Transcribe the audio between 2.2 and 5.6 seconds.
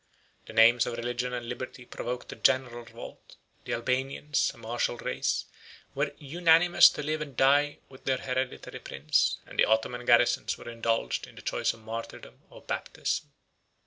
a general revolt: the Albanians, a martial race,